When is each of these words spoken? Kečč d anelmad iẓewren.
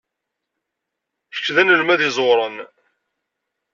Kečč 1.33 1.47
d 1.55 1.57
anelmad 1.61 1.99
iẓewren. 2.07 2.55